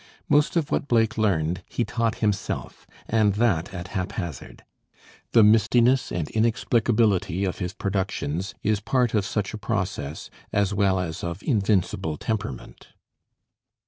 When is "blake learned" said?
0.87-1.61